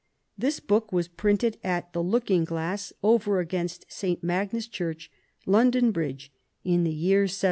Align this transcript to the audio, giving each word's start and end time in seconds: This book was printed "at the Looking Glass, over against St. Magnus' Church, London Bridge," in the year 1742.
This 0.35 0.59
book 0.59 0.91
was 0.91 1.07
printed 1.07 1.59
"at 1.63 1.93
the 1.93 2.01
Looking 2.01 2.43
Glass, 2.43 2.91
over 3.03 3.39
against 3.39 3.85
St. 3.87 4.23
Magnus' 4.23 4.65
Church, 4.67 5.11
London 5.45 5.91
Bridge," 5.91 6.31
in 6.63 6.83
the 6.83 6.89
year 6.91 7.25
1742. 7.29 7.39